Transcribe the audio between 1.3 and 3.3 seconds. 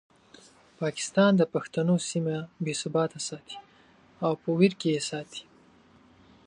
د پښتنو سیمه بې ثباته